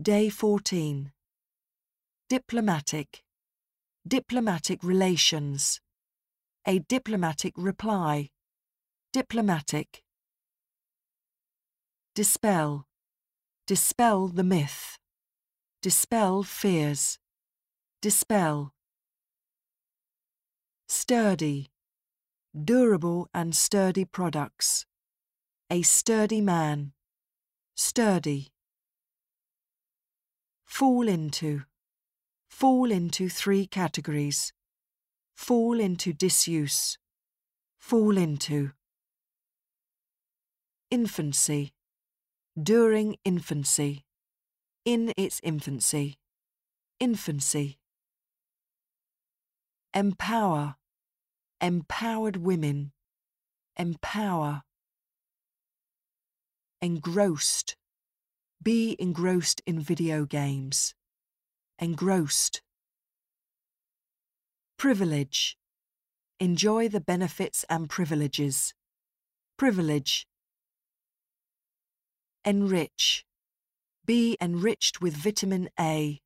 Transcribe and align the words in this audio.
Day 0.00 0.30
14. 0.30 1.12
Diplomatic. 2.28 3.22
Diplomatic 4.08 4.82
relations. 4.82 5.80
A 6.66 6.80
diplomatic 6.80 7.52
reply. 7.56 8.30
Diplomatic. 9.12 10.02
Dispel. 12.14 12.86
Dispel 13.66 14.28
the 14.28 14.42
myth. 14.42 14.98
Dispel 15.82 16.42
fears. 16.42 17.18
Dispel. 18.00 18.72
Sturdy. 20.88 21.70
Durable 22.56 23.28
and 23.32 23.54
sturdy 23.54 24.04
products. 24.04 24.86
A 25.70 25.82
sturdy 25.82 26.40
man. 26.40 26.92
Sturdy. 27.76 28.51
Fall 30.72 31.06
into. 31.06 31.64
Fall 32.48 32.90
into 32.90 33.28
three 33.28 33.66
categories. 33.66 34.54
Fall 35.36 35.78
into 35.78 36.14
disuse. 36.14 36.96
Fall 37.78 38.16
into. 38.16 38.70
Infancy. 40.90 41.74
During 42.60 43.16
infancy. 43.22 44.06
In 44.86 45.12
its 45.14 45.42
infancy. 45.42 46.16
Infancy. 46.98 47.78
Empower. 49.92 50.76
Empowered 51.60 52.38
women. 52.38 52.92
Empower. 53.76 54.62
Engrossed. 56.80 57.76
Be 58.62 58.94
engrossed 59.00 59.60
in 59.66 59.80
video 59.80 60.24
games. 60.24 60.94
Engrossed. 61.80 62.62
Privilege. 64.76 65.56
Enjoy 66.38 66.88
the 66.88 67.00
benefits 67.00 67.64
and 67.68 67.88
privileges. 67.88 68.72
Privilege. 69.56 70.28
Enrich. 72.44 73.24
Be 74.06 74.36
enriched 74.40 75.00
with 75.00 75.14
vitamin 75.14 75.68
A. 75.80 76.20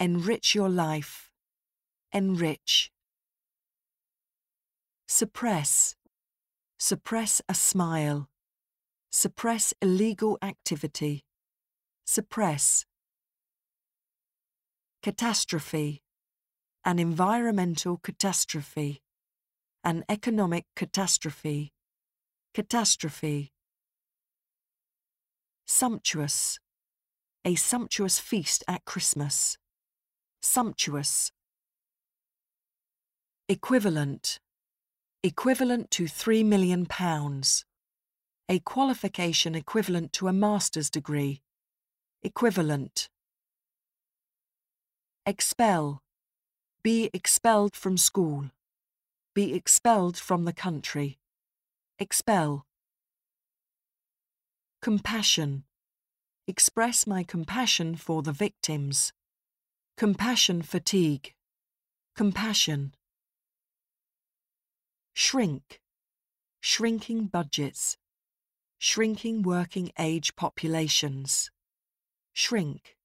Enrich 0.00 0.56
your 0.56 0.70
life. 0.70 1.30
Enrich. 2.10 2.90
Suppress. 5.06 5.94
Suppress 6.78 7.40
a 7.48 7.54
smile. 7.54 8.28
Suppress 9.12 9.72
illegal 9.80 10.36
activity. 10.42 11.22
Suppress. 12.06 12.84
Catastrophe. 15.02 16.02
An 16.84 16.98
environmental 16.98 17.96
catastrophe. 17.96 19.02
An 19.82 20.04
economic 20.08 20.66
catastrophe. 20.76 21.72
Catastrophe. 22.52 23.52
Sumptuous. 25.66 26.58
A 27.46 27.54
sumptuous 27.54 28.18
feast 28.18 28.62
at 28.68 28.84
Christmas. 28.84 29.56
Sumptuous. 30.42 31.32
Equivalent. 33.48 34.40
Equivalent 35.22 35.90
to 35.90 36.04
£3 36.04 36.44
million. 36.44 36.86
A 38.50 38.58
qualification 38.58 39.54
equivalent 39.54 40.12
to 40.12 40.28
a 40.28 40.34
master's 40.34 40.90
degree. 40.90 41.40
Equivalent. 42.26 43.10
Expel. 45.26 46.00
Be 46.82 47.10
expelled 47.12 47.76
from 47.76 47.98
school. 47.98 48.46
Be 49.34 49.52
expelled 49.52 50.16
from 50.16 50.46
the 50.46 50.54
country. 50.54 51.18
Expel. 51.98 52.64
Compassion. 54.80 55.64
Express 56.48 57.06
my 57.06 57.24
compassion 57.24 57.94
for 57.94 58.22
the 58.22 58.32
victims. 58.32 59.12
Compassion 59.98 60.62
fatigue. 60.62 61.34
Compassion. 62.16 62.94
Shrink. 65.12 65.78
Shrinking 66.62 67.26
budgets. 67.26 67.98
Shrinking 68.78 69.42
working 69.42 69.92
age 69.98 70.36
populations. 70.36 71.50
Shrink. 72.34 72.96